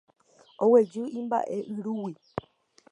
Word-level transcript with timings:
Oguejy 0.63 1.01
imba'yrúgui 1.19 2.13